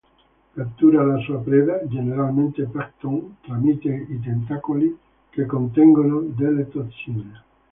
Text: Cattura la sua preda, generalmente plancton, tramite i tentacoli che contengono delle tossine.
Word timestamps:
Cattura 0.55 1.03
la 1.05 1.19
sua 1.19 1.37
preda, 1.41 1.79
generalmente 1.87 2.63
plancton, 2.65 3.35
tramite 3.41 4.07
i 4.09 4.19
tentacoli 4.19 4.97
che 5.29 5.45
contengono 5.45 6.21
delle 6.21 6.67
tossine. 6.69 7.43